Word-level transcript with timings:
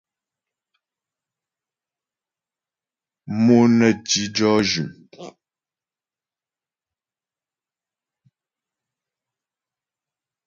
Mo 3.43 3.57
nə 3.77 3.87
ti 4.07 4.21
jɔ́ 4.35 4.55
jʉm. 4.69 4.89